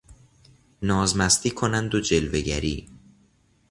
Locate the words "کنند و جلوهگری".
1.51-2.89